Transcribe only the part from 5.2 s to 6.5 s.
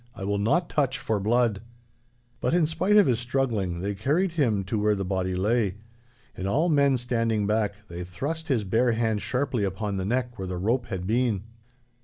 lay. And,